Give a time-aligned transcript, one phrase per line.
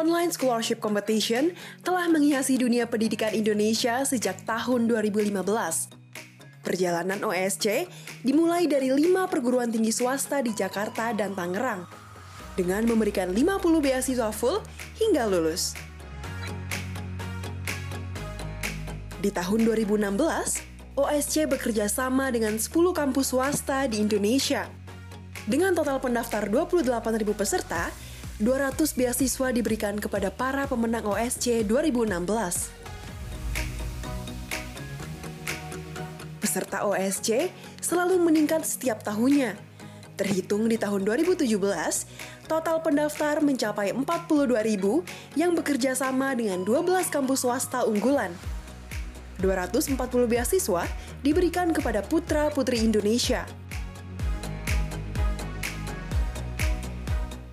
[0.00, 1.52] Online Scholarship Competition
[1.84, 5.44] telah menghiasi dunia pendidikan Indonesia sejak tahun 2015.
[6.64, 7.84] Perjalanan OSC
[8.24, 11.84] dimulai dari lima perguruan tinggi swasta di Jakarta dan Tangerang,
[12.56, 14.64] dengan memberikan 50 beasiswa full
[14.96, 15.76] hingga lulus.
[19.20, 24.64] Di tahun 2016, OSC bekerja sama dengan 10 kampus swasta di Indonesia.
[25.44, 27.92] Dengan total pendaftar 28.000 peserta,
[28.40, 32.72] 200 beasiswa diberikan kepada para pemenang OSC 2016.
[36.40, 37.52] Peserta OSC
[37.84, 39.60] selalu meningkat setiap tahunnya.
[40.16, 41.52] Terhitung di tahun 2017,
[42.48, 48.32] total pendaftar mencapai 42.000 yang bekerja sama dengan 12 kampus swasta unggulan.
[49.44, 50.88] 240 beasiswa
[51.20, 53.44] diberikan kepada putra-putri Indonesia.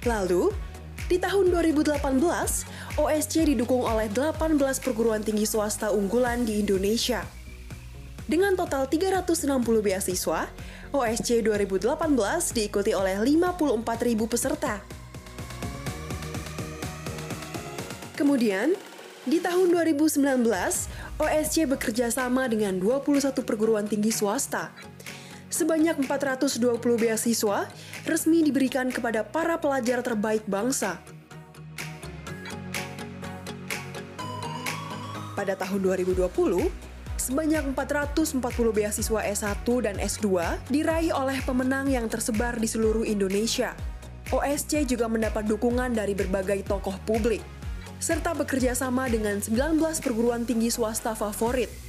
[0.08, 0.67] Lalu,
[1.08, 2.04] di tahun 2018,
[3.00, 7.24] OSC didukung oleh 18 perguruan tinggi swasta unggulan di Indonesia.
[8.28, 9.48] Dengan total 360
[9.80, 10.52] beasiswa,
[10.92, 11.96] OSC 2018
[12.52, 14.84] diikuti oleh 54.000 peserta.
[18.20, 18.76] Kemudian,
[19.24, 20.20] di tahun 2019,
[21.24, 24.76] OSC bekerja sama dengan 21 perguruan tinggi swasta
[25.58, 27.66] sebanyak 420 beasiswa
[28.06, 31.02] resmi diberikan kepada para pelajar terbaik bangsa.
[35.34, 36.30] Pada tahun 2020,
[37.18, 38.38] sebanyak 440
[38.70, 40.30] beasiswa S1 dan S2
[40.70, 43.74] diraih oleh pemenang yang tersebar di seluruh Indonesia.
[44.30, 47.42] OSC juga mendapat dukungan dari berbagai tokoh publik,
[47.98, 51.87] serta bekerja sama dengan 19 perguruan tinggi swasta favorit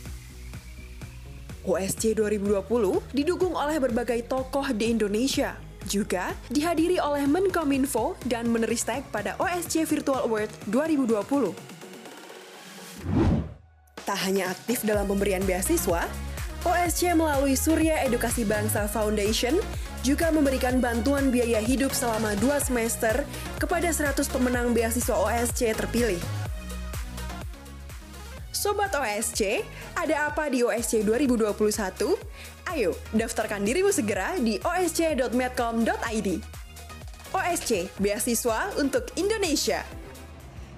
[1.67, 2.62] OSC 2020
[3.11, 5.56] didukung oleh berbagai tokoh di Indonesia.
[5.89, 11.55] Juga dihadiri oleh Menkominfo dan Meneristek pada OSC Virtual Award 2020.
[14.05, 16.05] Tak hanya aktif dalam pemberian beasiswa,
[16.66, 19.55] OSC melalui Surya Edukasi Bangsa Foundation
[20.03, 23.22] juga memberikan bantuan biaya hidup selama dua semester
[23.62, 26.19] kepada 100 pemenang beasiswa OSC terpilih.
[28.58, 29.62] Sobat OSC,
[29.94, 31.94] ada apa di OSC 2021?
[32.74, 36.28] Ayo, daftarkan dirimu segera di osc.medcom.id.
[37.30, 37.70] OSC,
[38.02, 39.86] beasiswa untuk Indonesia.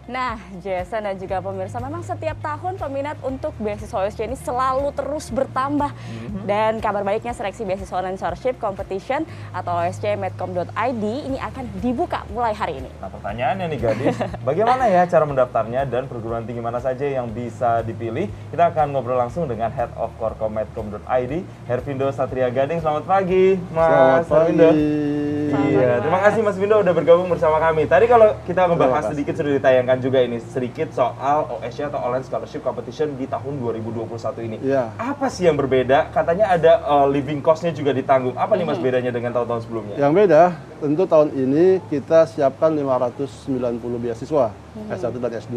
[0.09, 5.29] Nah, Jason dan juga pemirsa, memang setiap tahun peminat untuk beasiswa OSC ini selalu terus
[5.29, 5.93] bertambah.
[5.93, 6.43] Mm-hmm.
[6.49, 12.57] Dan kabar baiknya seleksi beasiswa online scholarship competition atau OSC medcom.id ini akan dibuka mulai
[12.57, 12.91] hari ini.
[13.03, 17.85] Nah, pertanyaannya nih gadis, bagaimana ya cara mendaftarnya dan perguruan tinggi mana saja yang bisa
[17.85, 18.31] dipilih?
[18.49, 21.33] Kita akan ngobrol langsung dengan Head of Korkom medcom.id,
[21.69, 22.81] Hervindo Satria Gading.
[22.81, 25.31] Selamat pagi, Mas Selamat pagi.
[25.51, 27.87] Iya, terima kasih Mas Vindo udah bergabung bersama kami.
[27.91, 32.63] Tadi kalau kita membahas sedikit sudah ditayangkan juga ini sedikit soal OSC atau Online Scholarship
[32.63, 34.57] Competition di tahun 2021 ini.
[34.63, 34.95] Iya.
[34.95, 36.15] Apa sih yang berbeda?
[36.15, 38.39] Katanya ada uh, living cost-nya juga ditanggung.
[38.39, 39.97] Apa nih Mas bedanya dengan tahun-tahun sebelumnya?
[39.99, 40.43] Yang beda,
[40.79, 43.51] tentu tahun ini kita siapkan 590
[43.99, 44.55] beasiswa
[44.87, 45.57] S1 dan S2.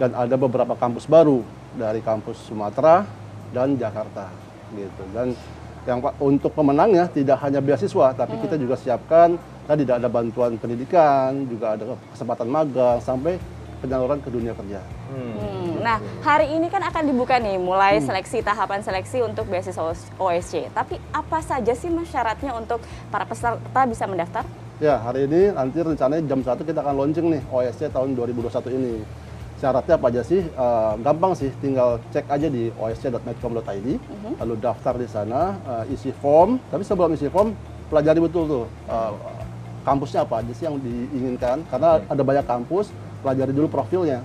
[0.00, 1.44] Dan ada beberapa kampus baru
[1.76, 3.04] dari kampus Sumatera
[3.52, 4.32] dan Jakarta
[4.72, 5.02] gitu.
[5.12, 5.36] Dan
[5.82, 9.34] yang untuk pemenangnya tidak hanya beasiswa, tapi kita juga siapkan
[9.66, 11.84] tadi ada bantuan pendidikan, juga ada
[12.14, 13.38] kesempatan magang sampai
[13.82, 14.78] penyaluran ke dunia kerja.
[15.10, 15.82] Hmm.
[15.82, 18.06] Nah, hari ini kan akan dibuka nih mulai hmm.
[18.06, 19.90] seleksi tahapan seleksi untuk beasiswa
[20.22, 20.70] OSC.
[20.70, 22.78] Tapi apa saja sih syaratnya untuk
[23.10, 24.46] para peserta bisa mendaftar?
[24.78, 28.92] Ya, hari ini nanti rencananya jam 1 kita akan launching nih OSC tahun 2021 ini
[29.62, 30.42] syaratnya apa aja sih?
[30.58, 34.34] Uh, gampang sih, tinggal cek aja di osc.medcom.id, uh -huh.
[34.42, 36.58] lalu daftar di sana, uh, isi form.
[36.66, 37.54] Tapi sebelum isi form,
[37.86, 39.14] pelajari betul tuh uh,
[39.82, 41.66] kampusnya apa aja sih yang diinginkan.
[41.68, 42.90] Karena uh ada banyak kampus,
[43.22, 44.20] pelajari dulu profilnya.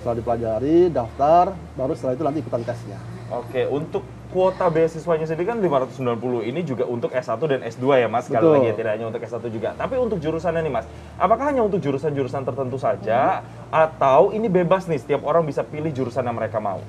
[0.00, 2.98] Setelah dipelajari, daftar, baru setelah itu nanti ikutan tesnya.
[3.32, 8.26] Oke, untuk kuota beasiswanya sendiri kan 590 ini juga untuk S1 dan S2 ya Mas,
[8.26, 9.68] sekali lagi ya, tidak hanya untuk S1 juga.
[9.78, 10.86] Tapi untuk jurusannya nih Mas,
[11.16, 13.70] apakah hanya untuk jurusan-jurusan tertentu saja hmm.
[13.70, 16.82] atau ini bebas nih setiap orang bisa pilih jurusan yang mereka mau?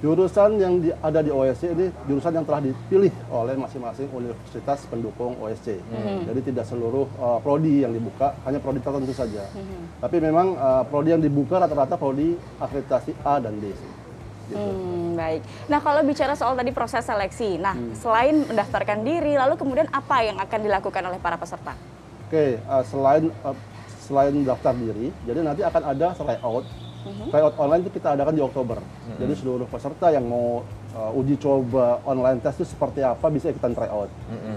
[0.00, 5.36] Jurusan yang di, ada di OSC ini jurusan yang telah dipilih oleh masing-masing universitas pendukung
[5.36, 5.76] OSC.
[5.76, 6.24] Hmm.
[6.24, 9.44] Jadi tidak seluruh uh, prodi yang dibuka, hanya prodi tertentu saja.
[9.52, 9.92] Hmm.
[10.00, 13.76] Tapi memang uh, prodi yang dibuka rata-rata prodi akreditasi A dan D.
[13.76, 14.56] Gitu.
[14.56, 15.44] Hmm, baik.
[15.68, 17.92] Nah kalau bicara soal tadi proses seleksi, nah hmm.
[17.92, 21.76] selain mendaftarkan diri, lalu kemudian apa yang akan dilakukan oleh para peserta?
[22.24, 23.56] Oke, uh, selain uh,
[24.00, 26.64] selain daftar diri, jadi nanti akan ada tryout.
[27.00, 27.32] Uh-huh.
[27.32, 28.78] Tryout online itu kita adakan di Oktober.
[28.78, 29.18] Uh-huh.
[29.18, 30.60] Jadi seluruh peserta yang mau
[30.92, 34.10] uh, uji coba online test itu seperti apa bisa ikutan tryout.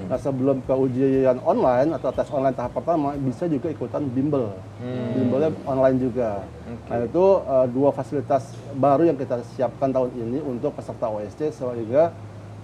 [0.09, 4.51] Nah sebelum ke ujian online atau tes online tahap pertama bisa juga ikutan bimbel.
[5.15, 6.43] Bimbelnya online juga.
[6.89, 12.11] Nah itu uh, dua fasilitas baru yang kita siapkan tahun ini untuk peserta OSC sehingga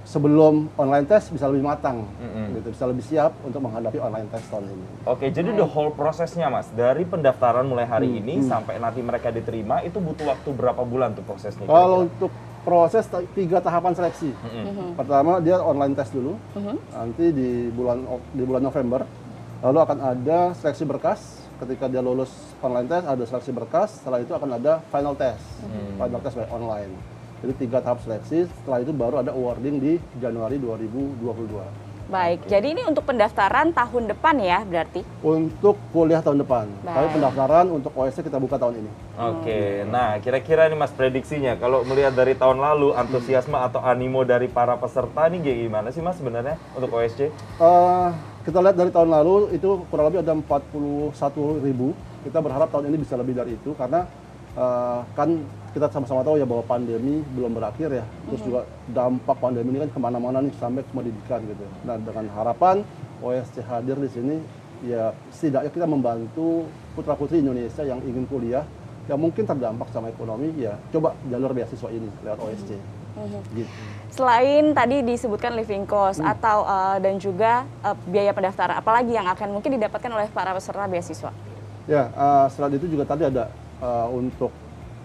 [0.08, 2.08] sebelum online test bisa lebih matang,
[2.56, 4.86] gitu, bisa lebih siap untuk menghadapi online test tahun ini.
[5.06, 9.86] Oke, jadi the whole prosesnya mas, dari pendaftaran mulai hari ini sampai nanti mereka diterima,
[9.86, 11.70] itu butuh waktu berapa bulan tuh prosesnya?
[11.70, 13.06] Kalau untuk proses
[13.38, 14.34] tiga tahapan seleksi,
[14.98, 16.36] pertama dia online test dulu,
[16.92, 18.02] nanti di bulan
[18.34, 19.06] di bulan November,
[19.62, 21.22] lalu akan ada seleksi berkas.
[21.60, 22.32] Ketika dia lulus
[22.64, 24.00] online test, ada seleksi berkas.
[24.00, 25.44] Setelah itu akan ada final test,
[26.00, 27.19] final test by online.
[27.40, 28.52] Jadi tiga tahap seleksi.
[28.62, 31.90] Setelah itu baru ada awarding di Januari 2022.
[32.10, 35.06] Baik, jadi ini untuk pendaftaran tahun depan ya berarti?
[35.22, 37.14] Untuk kuliah tahun depan, tapi Baik.
[37.22, 38.92] pendaftaran untuk OSC kita buka tahun ini.
[39.14, 44.50] Oke, nah kira-kira nih mas prediksinya, kalau melihat dari tahun lalu, antusiasme atau animo dari
[44.50, 47.30] para peserta nih kayak gimana sih mas sebenarnya untuk OSC?
[47.30, 48.08] Eh,
[48.42, 51.94] kita lihat dari tahun lalu itu kurang lebih ada 41 ribu.
[52.26, 54.10] Kita berharap tahun ini bisa lebih dari itu karena
[54.58, 55.30] eh, kan
[55.70, 58.06] kita sama-sama tahu ya bahwa pandemi belum berakhir ya.
[58.30, 61.66] Terus juga dampak pandemi ini kan ke mana-mana nih sampai ke pendidikan gitu.
[61.86, 62.82] Nah dengan harapan
[63.22, 64.36] OSC hadir di sini
[64.80, 66.66] ya setidaknya kita membantu
[66.96, 68.64] putra putri Indonesia yang ingin kuliah
[69.12, 72.72] yang mungkin terdampak sama ekonomi ya coba jalur beasiswa ini lewat OSC.
[73.52, 73.68] Gitu.
[74.14, 79.60] Selain tadi disebutkan living cost atau eh, dan juga eh, biaya pendaftaran, apalagi yang akan
[79.60, 81.32] mungkin didapatkan oleh para peserta beasiswa?
[81.90, 84.52] Ya, eh, selain itu juga tadi ada eh, untuk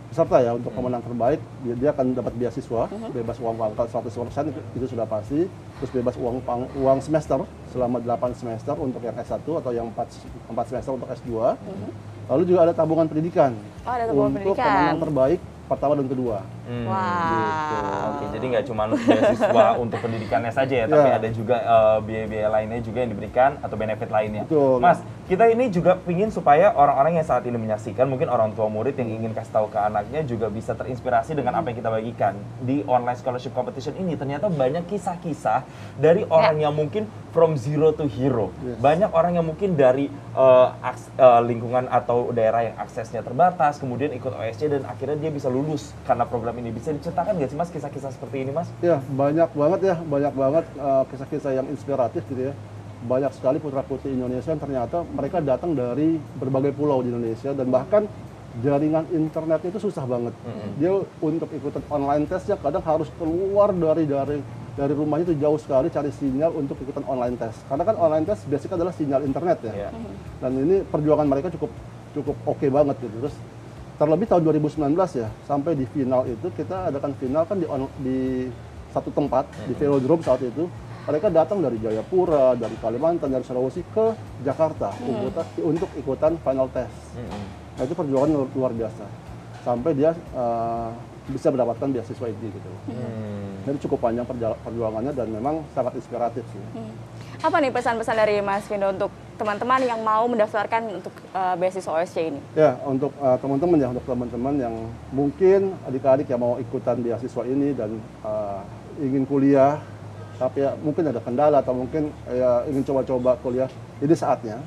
[0.06, 4.06] peserta ya, untuk pemenang terbaik, dia, dia akan dapat beasiswa, bebas uang pangkal 100%
[4.46, 9.16] itu, itu sudah pasti, terus bebas uang pang- uang semester selama 8 semester untuk yang
[9.16, 10.06] S1 atau yang 4,
[10.46, 11.58] 4 semester untuk S2.
[12.24, 14.64] Lalu juga ada tabungan pendidikan Oh, ada tabungan untuk pendidikan.
[14.70, 16.44] pemenang terbaik pertama dan kedua.
[16.64, 16.86] Hmm.
[16.86, 18.14] Wah.
[18.14, 21.16] Oke, jadi nggak cuma beasiswa untuk pendidikannya saja ya, tapi Ya.
[21.16, 24.44] ada juga eh, biaya-biaya lainnya juga yang diberikan atau benefit lainnya.
[24.44, 24.78] Betul.
[24.78, 28.92] Mas, kita ini juga pingin supaya orang-orang yang saat ini menyaksikan, mungkin orang tua murid
[28.94, 32.84] yang ingin kasih tahu ke anaknya juga bisa terinspirasi dengan apa yang kita bagikan di
[32.84, 34.14] online scholarship competition ini.
[34.14, 35.64] Ternyata banyak kisah-kisah
[35.96, 38.52] dari orang yang mungkin from zero to hero.
[38.60, 38.78] Yes.
[38.78, 40.06] Banyak orang yang mungkin dari
[40.76, 45.48] aks- eh, lingkungan atau daerah yang aksesnya terbatas, kemudian ikut OSC dan akhirnya dia bisa
[45.54, 46.74] lulus karena program ini.
[46.74, 48.66] Bisa diceritakan nggak sih mas kisah-kisah seperti ini mas?
[48.82, 52.54] Ya, banyak banget ya, banyak banget eh, kisah-kisah yang inspiratif gitu ya.
[53.06, 58.02] Banyak sekali putra-putri Indonesia yang ternyata mereka datang dari berbagai pulau di Indonesia dan bahkan
[58.62, 60.34] jaringan internetnya itu susah banget.
[60.78, 64.38] Dia untuk ikutan online testnya kadang harus keluar dari dari
[64.74, 67.62] dari rumahnya itu jauh sekali cari sinyal untuk ikutan online test.
[67.66, 69.72] Karena kan online test biasanya adalah sinyal internet ya.
[69.74, 69.90] Iya.
[70.42, 71.70] Dan ini perjuangan mereka cukup
[72.14, 73.14] cukup oke banget gitu.
[73.26, 73.34] Terus
[74.04, 78.52] terlebih tahun 2019 ya sampai di final itu kita adakan final kan di on- di
[78.92, 80.68] satu tempat di Velodrome saat itu.
[81.04, 86.92] Mereka datang dari Jayapura, dari Kalimantan, dari Sulawesi ke Jakarta untuk, untuk ikutan final test.
[87.76, 89.04] Nah itu perjuangan luar, luar biasa.
[89.60, 90.88] Sampai dia eh,
[91.24, 92.70] bisa mendapatkan beasiswa ini gitu.
[92.92, 93.64] Hmm.
[93.64, 94.28] Jadi cukup panjang
[94.60, 96.60] perjuangannya dan memang sangat inspiratif sih.
[97.40, 99.08] Apa nih pesan-pesan dari Mas Vindo untuk
[99.40, 102.40] teman-teman yang mau mendaftarkan untuk eh, beasiswa OSC ini?
[102.52, 104.74] Ya, untuk uh, teman-teman ya, untuk teman-teman yang
[105.12, 108.60] mungkin adik-adik yang mau ikutan beasiswa ini dan uh,
[109.00, 109.80] ingin kuliah,
[110.36, 113.68] tapi ya mungkin ada kendala atau mungkin ya ingin coba-coba kuliah,
[114.04, 114.60] ini saatnya.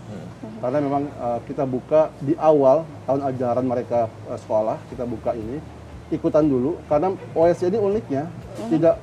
[0.58, 5.77] Karena memang uh, kita buka di awal tahun ajaran mereka uh, sekolah, kita buka ini
[6.10, 8.24] ikutan dulu karena OSC ini uniknya
[8.68, 8.96] tidak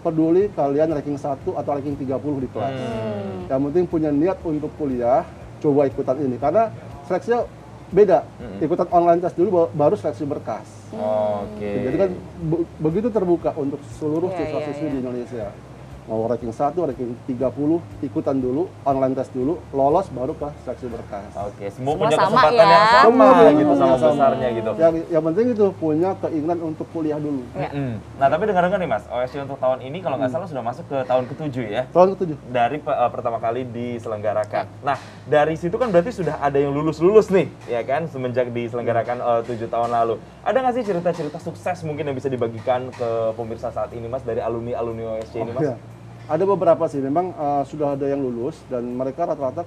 [0.00, 2.06] peduli kalian ranking 1 atau ranking 30
[2.38, 2.74] di kelas.
[3.46, 5.26] Yang penting punya niat untuk kuliah,
[5.58, 6.70] coba ikutan ini karena
[7.04, 7.42] seleksinya
[7.86, 8.22] beda.
[8.58, 10.66] Ikutan online test dulu ba- baru seleksi berkas.
[10.92, 11.70] Oke.
[11.86, 12.10] Jadi kan
[12.46, 15.46] be- begitu terbuka untuk seluruh Iya, siswa-siswi iya, di Indonesia.
[16.06, 21.34] Mau ranking 1, ranking 30, ikutan dulu, online test dulu, lolos baru ke seleksi berkas.
[21.34, 22.62] Oke, semua, Semua punya sama kesempatan ya.
[22.62, 24.06] yang sama Semua gitu sama sama.
[24.14, 24.70] besarnya gitu.
[24.78, 27.42] Yang, yang penting itu punya keinginan untuk kuliah dulu.
[27.58, 27.70] Ya.
[27.74, 27.98] Mm.
[28.22, 30.98] Nah, tapi dengar-dengar nih Mas, OSC untuk tahun ini kalau nggak salah sudah masuk ke
[31.02, 31.82] tahun ketujuh ya.
[31.90, 32.36] Tahun ketujuh.
[32.54, 34.64] Dari pe- eh, pertama kali diselenggarakan.
[34.86, 34.96] Nah,
[35.26, 39.66] dari situ kan berarti sudah ada yang lulus-lulus nih, ya kan, semenjak diselenggarakan eh, tujuh
[39.66, 40.22] tahun lalu.
[40.46, 44.38] Ada nggak sih cerita-cerita sukses mungkin yang bisa dibagikan ke pemirsa saat ini, Mas, dari
[44.38, 45.66] alumni-alumni OSC ini, Mas?
[45.66, 45.76] Ya.
[46.26, 49.62] Ada beberapa sih, memang uh, sudah ada yang lulus dan mereka rata-rata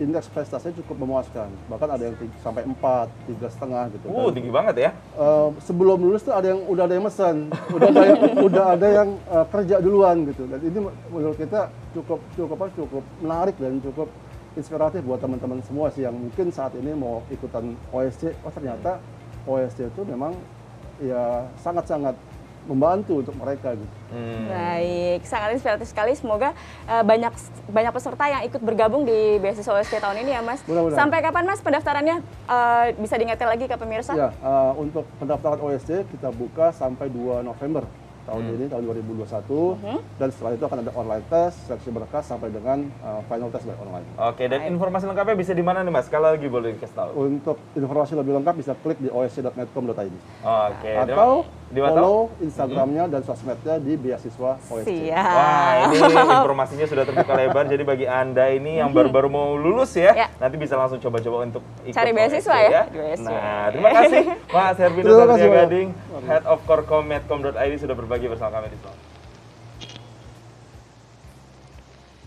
[0.00, 1.52] indeks prestasinya cukup memuaskan.
[1.68, 4.06] Bahkan ada yang sampai 4, tiga setengah gitu.
[4.08, 4.90] Uh, tinggi banget ya.
[5.20, 8.88] uh, sebelum lulus tuh ada yang udah ada yang mesen, udah ada yang, udah ada
[8.88, 10.48] yang uh, kerja duluan gitu.
[10.48, 10.78] Dan ini
[11.12, 14.08] menurut kita cukup cukup apa, cukup menarik dan cukup
[14.56, 18.32] inspiratif buat teman-teman semua sih yang mungkin saat ini mau ikutan OSC.
[18.40, 19.04] Oh ternyata
[19.44, 20.32] OSC itu memang
[21.04, 22.16] ya sangat-sangat
[22.68, 23.94] membantu untuk mereka gitu.
[24.12, 24.46] Hmm.
[24.46, 26.12] Baik, sangat inspiratif sekali.
[26.12, 26.52] Semoga
[26.84, 27.32] uh, banyak
[27.72, 30.60] banyak peserta yang ikut bergabung di beasiswa OSC tahun ini ya, Mas.
[30.68, 30.98] Mudah -mudahan.
[31.00, 32.16] Sampai kapan, Mas, pendaftarannya?
[32.44, 34.12] Uh, bisa diingatkan lagi ke pemirsa?
[34.12, 37.88] Ya, uh, untuk pendaftaran OSC kita buka sampai 2 November
[38.28, 38.54] tahun hmm.
[38.60, 40.00] ini tahun 2021 hmm.
[40.20, 43.76] dan setelah itu akan ada online test seleksi berkas sampai dengan uh, final test by
[43.80, 44.04] online.
[44.20, 46.12] Oke dan informasi lengkapnya bisa di mana nih mas?
[46.12, 47.10] Kalau lagi boleh dikasih tahu.
[47.16, 50.14] Untuk informasi lebih lengkap bisa klik di osc.netcom.id.
[50.44, 50.92] Oke.
[50.92, 53.12] Atau di follow Instagramnya hmm.
[53.12, 54.88] dan sosmednya di beasiswa OSC.
[54.88, 55.34] Siap.
[55.36, 55.96] Wah ini
[56.40, 60.56] informasinya sudah terbuka lebar jadi bagi anda ini yang baru-baru mau lulus ya, ya, nanti
[60.56, 62.70] bisa langsung coba-coba untuk ikut cari beasiswa ya.
[62.88, 63.14] ya.
[63.20, 64.22] Nah terima kasih
[64.54, 65.88] Mas Satria Gading,
[66.24, 68.98] Head of Korkom.com.id sudah berbagi berbagi bersama kami di.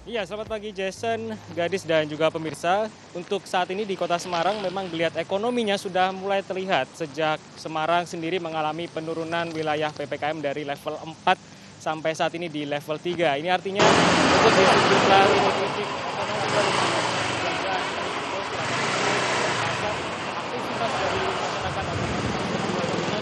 [0.02, 2.88] Iya, selamat pagi Jason, Gadis dan juga pemirsa.
[3.12, 8.40] Untuk saat ini di Kota Semarang memang melihat ekonominya sudah mulai terlihat sejak Semarang sendiri
[8.40, 10.96] mengalami penurunan wilayah PPKM dari level
[11.28, 13.44] 4 sampai saat ini di level 3.
[13.44, 15.24] Ini artinya untuk di sejumlah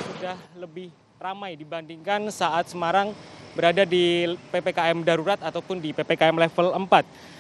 [0.06, 3.12] sudah lebih ramai dibandingkan saat Semarang
[3.52, 4.24] berada di
[4.56, 6.88] PPKM darurat ataupun di PPKM level 4.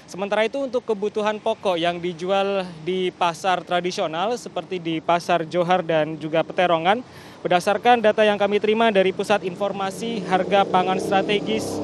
[0.03, 6.19] Sementara itu untuk kebutuhan pokok yang dijual di pasar tradisional seperti di Pasar Johar dan
[6.19, 6.99] juga Peterongan,
[7.39, 11.79] berdasarkan data yang kami terima dari Pusat Informasi Harga Pangan Strategis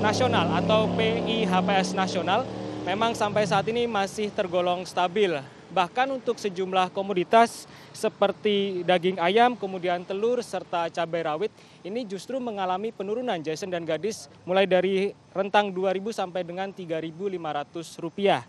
[0.00, 2.48] Nasional atau PIHPS Nasional,
[2.88, 5.36] memang sampai saat ini masih tergolong stabil
[5.74, 11.50] Bahkan untuk sejumlah komoditas seperti daging ayam, kemudian telur, serta cabai rawit,
[11.82, 18.46] ini justru mengalami penurunan Jason dan Gadis mulai dari rentang 2.000 sampai dengan 3.500 rupiah.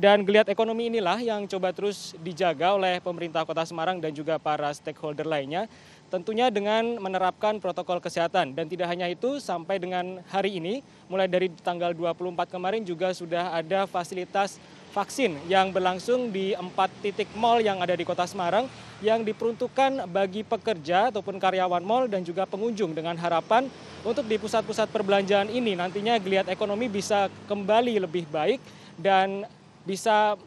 [0.00, 4.72] Dan geliat ekonomi inilah yang coba terus dijaga oleh pemerintah kota Semarang dan juga para
[4.72, 5.68] stakeholder lainnya.
[6.08, 8.56] Tentunya dengan menerapkan protokol kesehatan.
[8.56, 10.80] Dan tidak hanya itu, sampai dengan hari ini,
[11.12, 14.56] mulai dari tanggal 24 kemarin juga sudah ada fasilitas
[14.92, 18.68] vaksin yang berlangsung di empat titik mall yang ada di kota Semarang
[19.00, 23.66] yang diperuntukkan bagi pekerja ataupun karyawan mall dan juga pengunjung dengan harapan
[24.06, 28.60] untuk di pusat-pusat perbelanjaan ini nantinya geliat ekonomi bisa kembali lebih baik
[29.00, 29.48] dan
[29.82, 30.38] bisa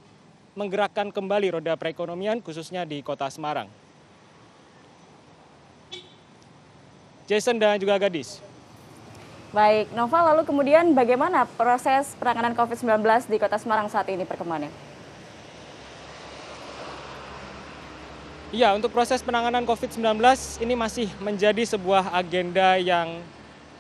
[0.56, 3.68] menggerakkan kembali roda perekonomian khususnya di kota Semarang.
[7.26, 8.40] Jason dan juga Gadis.
[9.56, 13.00] Baik, Nova, lalu kemudian bagaimana proses penanganan COVID-19
[13.32, 14.68] di Kota Semarang saat ini perkembangannya?
[18.52, 20.20] Iya, untuk proses penanganan COVID-19
[20.60, 23.24] ini masih menjadi sebuah agenda yang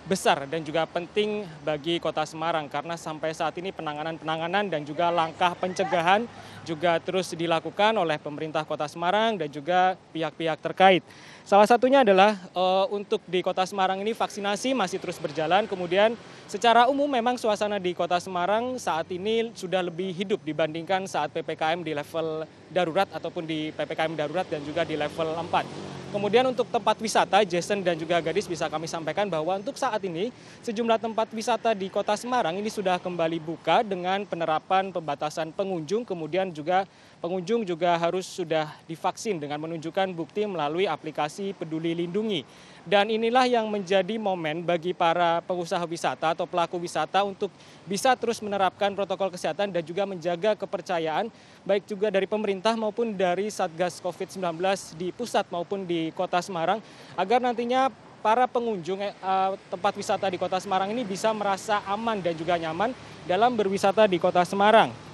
[0.05, 5.57] besar dan juga penting bagi Kota Semarang karena sampai saat ini penanganan-penanganan dan juga langkah
[5.57, 6.29] pencegahan
[6.61, 11.01] juga terus dilakukan oleh pemerintah Kota Semarang dan juga pihak-pihak terkait.
[11.41, 15.65] Salah satunya adalah uh, untuk di Kota Semarang ini vaksinasi masih terus berjalan.
[15.65, 16.13] Kemudian
[16.45, 21.81] secara umum memang suasana di Kota Semarang saat ini sudah lebih hidup dibandingkan saat PPKM
[21.81, 25.94] di level darurat ataupun di PPKM darurat dan juga di level 4.
[26.15, 30.31] Kemudian untuk tempat wisata, Jason dan juga Gadis bisa kami sampaikan bahwa untuk saat ini
[30.63, 36.55] sejumlah tempat wisata di Kota Semarang ini sudah kembali buka dengan penerapan pembatasan pengunjung, kemudian
[36.55, 36.87] juga
[37.23, 42.45] pengunjung juga harus sudah divaksin dengan menunjukkan bukti melalui aplikasi Peduli Lindungi.
[42.85, 47.49] Dan inilah yang menjadi momen bagi para pengusaha wisata atau pelaku wisata untuk
[47.89, 51.33] bisa terus menerapkan protokol kesehatan dan juga menjaga kepercayaan
[51.65, 54.61] baik juga dari pemerintah maupun dari Satgas COVID-19
[55.01, 56.77] di pusat maupun di kota Semarang
[57.17, 57.89] agar nantinya
[58.25, 59.13] para pengunjung eh,
[59.69, 62.89] tempat wisata di kota Semarang ini bisa merasa aman dan juga nyaman
[63.29, 65.04] dalam berwisata di kota Semarang.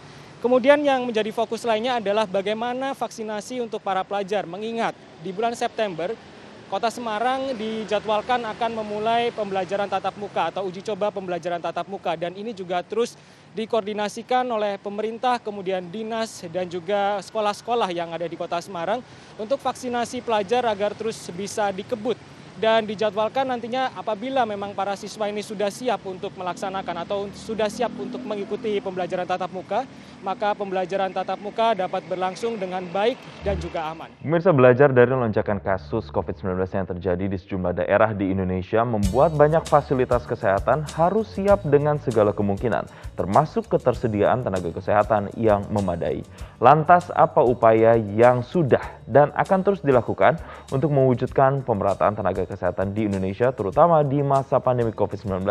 [0.41, 4.50] Kemudian yang menjadi fokus lainnya adalah bagaimana vaksinasi untuk para pelajar.
[4.50, 6.17] Mengingat di bulan September,
[6.65, 12.33] Kota Semarang dijadwalkan akan memulai pembelajaran tatap muka atau uji coba pembelajaran tatap muka dan
[12.33, 13.13] ini juga terus
[13.53, 19.05] dikoordinasikan oleh pemerintah, kemudian dinas dan juga sekolah-sekolah yang ada di Kota Semarang
[19.38, 22.17] untuk vaksinasi pelajar agar terus bisa dikebut
[22.60, 27.96] dan dijadwalkan nantinya apabila memang para siswa ini sudah siap untuk melaksanakan atau sudah siap
[27.96, 29.88] untuk mengikuti pembelajaran tatap muka,
[30.20, 33.15] maka pembelajaran tatap muka dapat berlangsung dengan baik
[33.48, 34.12] dan juga aman.
[34.20, 39.63] Pemirsa belajar dari lonjakan kasus COVID-19 yang terjadi di sejumlah daerah di Indonesia membuat banyak
[39.70, 42.84] fasilitas kesehatan harus siap dengan segala kemungkinan.
[43.22, 46.25] termasuk ketersediaan tenaga kesehatan yang memadai.
[46.58, 50.41] Lantas apa upaya yang sudah dan akan terus dilakukan
[50.74, 55.43] untuk mewujudkan pemerataan tenaga kesehatan di Indonesia terutama di masa pandemi COVID-19?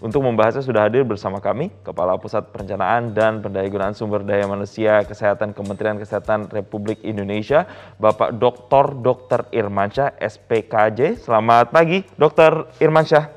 [0.00, 5.54] Untuk membahasnya sudah hadir bersama kami Kepala Pusat Perencanaan dan Pendayagunaan Sumber Daya Manusia Kesehatan
[5.56, 7.64] Kementerian Kesehatan Republik Indonesia,
[7.96, 8.96] Bapak Dr.
[9.00, 9.48] Dr.
[9.54, 11.22] Irmansyah SPKJ.
[11.22, 12.68] Selamat pagi, Dr.
[12.82, 13.30] Irmansyah.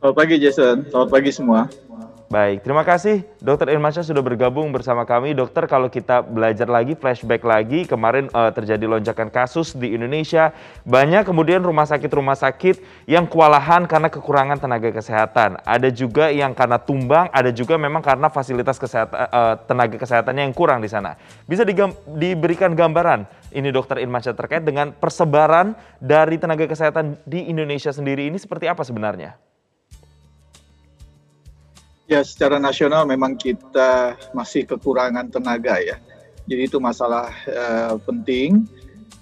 [0.00, 1.68] Selamat pagi Jason, selamat pagi semua.
[2.30, 5.34] Baik, terima kasih Dokter Irmansyah sudah bergabung bersama kami.
[5.34, 10.54] Dokter, kalau kita belajar lagi, flashback lagi, kemarin uh, terjadi lonjakan kasus di Indonesia.
[10.86, 15.58] Banyak kemudian rumah sakit-rumah sakit yang kewalahan karena kekurangan tenaga kesehatan.
[15.66, 20.54] Ada juga yang karena tumbang, ada juga memang karena fasilitas kesehatan, uh, tenaga kesehatannya yang
[20.54, 21.18] kurang di sana.
[21.50, 21.66] Bisa
[22.14, 28.38] diberikan gambaran ini Dokter Irmansyah terkait dengan persebaran dari tenaga kesehatan di Indonesia sendiri ini
[28.38, 29.49] seperti apa sebenarnya?
[32.10, 35.94] Ya, secara nasional memang kita masih kekurangan tenaga ya.
[36.50, 38.66] Jadi itu masalah uh, penting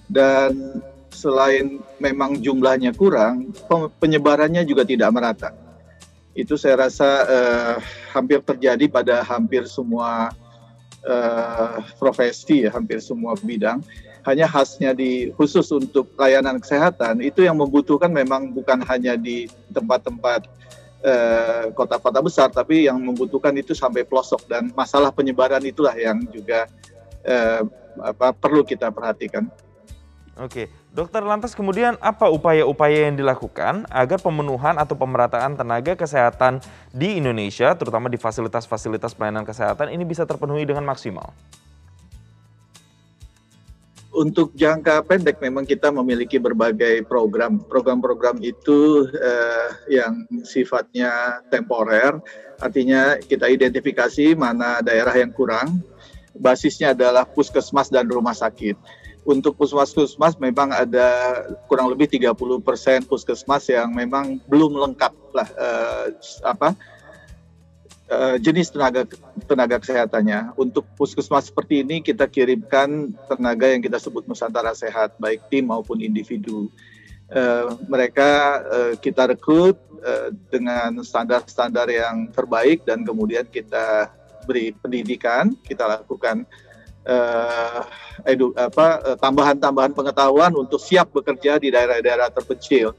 [0.08, 0.80] dan
[1.12, 3.52] selain memang jumlahnya kurang,
[4.00, 5.52] penyebarannya juga tidak merata.
[6.32, 7.76] Itu saya rasa uh,
[8.16, 10.32] hampir terjadi pada hampir semua
[11.04, 13.84] uh, profesi ya, hampir semua bidang.
[14.24, 19.44] Hanya khasnya di khusus untuk layanan kesehatan itu yang membutuhkan memang bukan hanya di
[19.76, 20.48] tempat-tempat
[20.98, 26.66] Eh, kota-kota besar, tapi yang membutuhkan itu sampai pelosok dan masalah penyebaran itulah yang juga
[27.22, 27.62] eh,
[28.02, 29.46] apa, perlu kita perhatikan.
[30.42, 36.58] Oke, dokter lantas kemudian apa upaya-upaya yang dilakukan agar pemenuhan atau pemerataan tenaga kesehatan
[36.90, 41.30] di Indonesia, terutama di fasilitas-fasilitas pelayanan kesehatan ini bisa terpenuhi dengan maksimal?
[44.18, 47.62] Untuk jangka pendek memang kita memiliki berbagai program.
[47.62, 52.18] Program-program itu eh, yang sifatnya temporer,
[52.58, 55.78] artinya kita identifikasi mana daerah yang kurang.
[56.34, 58.74] Basisnya adalah puskesmas dan rumah sakit.
[59.22, 66.06] Untuk puskesmas memang ada kurang lebih 30 persen puskesmas yang memang belum lengkap lah eh,
[66.42, 66.74] apa
[68.08, 69.04] uh, jenis tenaga
[69.46, 70.56] tenaga kesehatannya.
[70.56, 76.00] Untuk puskesmas seperti ini kita kirimkan tenaga yang kita sebut Nusantara Sehat, baik tim maupun
[76.00, 76.72] individu.
[77.28, 84.08] Uh, mereka uh, kita rekrut uh, dengan standar-standar yang terbaik dan kemudian kita
[84.48, 86.48] beri pendidikan, kita lakukan
[87.04, 87.84] uh,
[89.20, 92.96] tambahan-tambahan pengetahuan untuk siap bekerja di daerah-daerah terpencil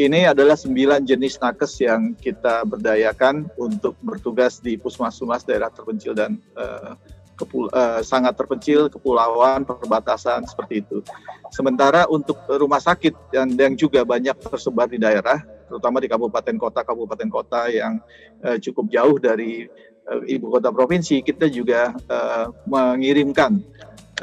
[0.00, 6.40] ini adalah sembilan jenis nakes yang kita berdayakan untuk bertugas di puskesmas daerah terpencil dan
[6.56, 6.96] uh,
[7.36, 11.04] kepul uh, sangat terpencil, kepulauan, perbatasan seperti itu.
[11.52, 16.80] Sementara untuk rumah sakit yang, yang juga banyak tersebar di daerah, terutama di kabupaten kota
[16.80, 18.00] kabupaten kota yang
[18.44, 19.68] uh, cukup jauh dari
[20.08, 23.60] uh, ibu kota provinsi, kita juga uh, mengirimkan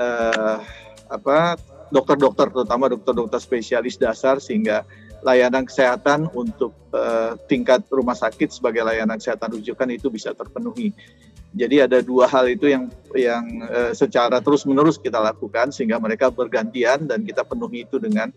[0.02, 0.58] uh,
[1.10, 1.58] apa
[1.94, 4.84] dokter-dokter, terutama dokter-dokter spesialis dasar sehingga
[5.26, 10.94] layanan kesehatan untuk uh, tingkat rumah sakit sebagai layanan kesehatan rujukan itu bisa terpenuhi.
[11.58, 17.08] Jadi ada dua hal itu yang yang uh, secara terus-menerus kita lakukan sehingga mereka bergantian
[17.08, 18.30] dan kita penuhi itu dengan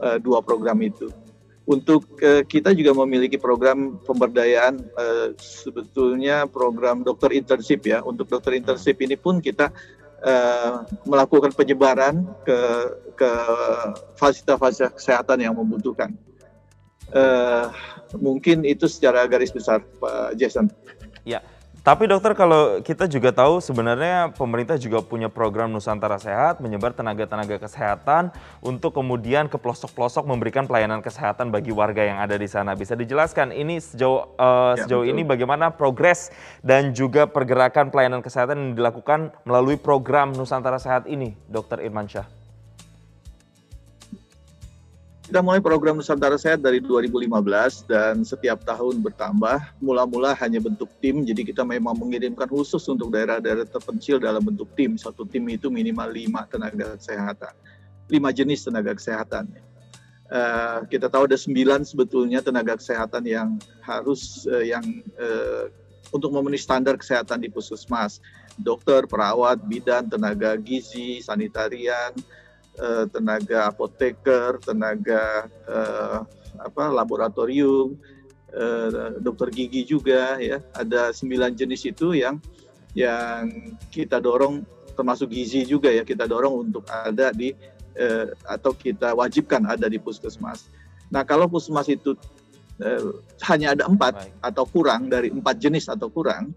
[0.00, 1.10] uh, dua program itu.
[1.62, 8.00] Untuk uh, kita juga memiliki program pemberdayaan uh, sebetulnya program dokter internship ya.
[8.02, 9.70] Untuk dokter internship ini pun kita
[10.22, 12.60] uh, melakukan penyebaran ke
[13.18, 13.30] ke
[14.16, 16.14] fasilitas-fasilitas kesehatan yang membutuhkan.
[17.12, 17.68] Uh,
[18.16, 20.72] mungkin itu secara garis besar, Pak Jason.
[21.28, 21.44] Ya,
[21.82, 27.58] tapi dokter kalau kita juga tahu sebenarnya pemerintah juga punya program Nusantara Sehat menyebar tenaga-tenaga
[27.58, 28.30] kesehatan
[28.62, 32.78] untuk kemudian ke pelosok-pelosok memberikan pelayanan kesehatan bagi warga yang ada di sana.
[32.78, 35.10] Bisa dijelaskan ini sejauh uh, ya, sejauh betul.
[35.10, 36.30] ini bagaimana progres
[36.62, 42.41] dan juga pergerakan pelayanan kesehatan yang dilakukan melalui program Nusantara Sehat ini, Dokter Irmansyah?
[45.32, 49.80] Kita mulai program Nusantara Sehat dari 2015 dan setiap tahun bertambah.
[49.80, 55.00] Mula-mula hanya bentuk tim, jadi kita memang mengirimkan khusus untuk daerah-daerah terpencil dalam bentuk tim.
[55.00, 57.48] Satu tim itu minimal lima tenaga kesehatan,
[58.12, 59.48] lima jenis tenaga kesehatan.
[60.28, 64.84] Uh, kita tahu ada sembilan sebetulnya tenaga kesehatan yang harus uh, yang
[65.16, 65.72] uh,
[66.12, 68.20] untuk memenuhi standar kesehatan di puskesmas,
[68.60, 72.12] dokter, perawat, bidan, tenaga gizi, sanitarian,
[72.80, 76.24] uh, tenaga apoteker, tenaga uh,
[76.60, 77.98] apa laboratorium,
[78.54, 80.62] uh, dokter gigi juga ya.
[80.72, 82.40] Ada sembilan jenis itu yang
[82.92, 83.48] yang
[83.88, 87.56] kita dorong termasuk gizi juga ya kita dorong untuk ada di
[88.48, 90.64] atau kita wajibkan ada di puskesmas.
[91.12, 92.16] Nah kalau puskesmas itu
[92.80, 93.20] uh,
[93.52, 94.32] hanya ada empat Baik.
[94.40, 96.56] atau kurang dari empat jenis atau kurang,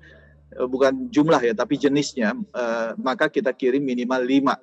[0.55, 4.55] bukan jumlah ya, tapi jenisnya, uh, maka kita kirim minimal lima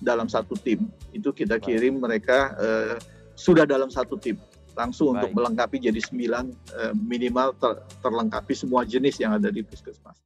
[0.00, 0.88] dalam satu tim.
[1.14, 2.96] Itu kita kirim mereka uh,
[3.34, 4.38] sudah dalam satu tim
[4.74, 5.30] langsung Baik.
[5.30, 10.18] untuk melengkapi jadi sembilan uh, minimal ter terlengkapi semua jenis yang ada di puskesmas.